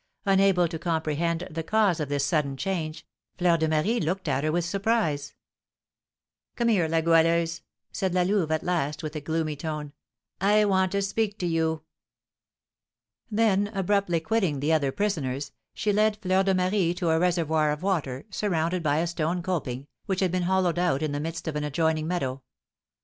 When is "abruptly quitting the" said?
13.75-14.73